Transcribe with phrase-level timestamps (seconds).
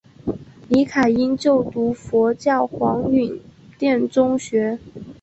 [0.67, 3.39] 李凯茵就读佛教黄允
[3.79, 4.79] 畋中学。